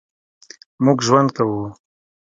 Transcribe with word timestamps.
مونږ 0.83 0.99
ژوند 1.05 1.29
کوو 1.37 1.63